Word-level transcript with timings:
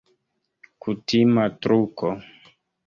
Kutima 0.81 1.43
truko. 1.61 2.05